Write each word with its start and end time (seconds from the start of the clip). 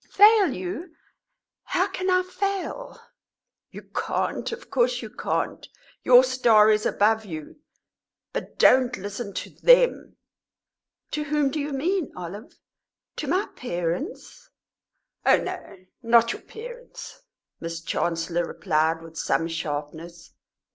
"Fail 0.09 0.51
you? 0.51 0.95
How 1.63 1.87
can 1.87 2.09
I 2.09 2.23
fail?" 2.23 2.99
"You 3.69 3.83
can't, 3.83 4.51
of 4.51 4.71
course 4.71 5.03
you 5.03 5.11
can't. 5.11 5.67
Your 6.01 6.23
star 6.23 6.71
is 6.71 6.87
above 6.87 7.23
you. 7.23 7.57
But 8.33 8.57
don't 8.57 8.97
listen 8.97 9.31
to 9.35 9.51
them." 9.51 10.17
"To 11.11 11.25
whom 11.25 11.51
do 11.51 11.59
you 11.59 11.71
mean, 11.71 12.11
Olive? 12.15 12.57
To 13.17 13.27
my 13.27 13.45
parents?" 13.55 14.49
"Oh 15.23 15.37
no, 15.37 15.85
not 16.01 16.33
your 16.33 16.41
parents," 16.41 17.21
Miss 17.59 17.79
Chancellor 17.79 18.43
replied, 18.47 19.03
with 19.03 19.19
some 19.19 19.47
sharpness. 19.47 20.33